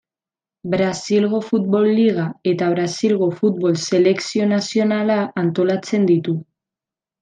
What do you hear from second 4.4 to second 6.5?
nazionala antolatzen ditu.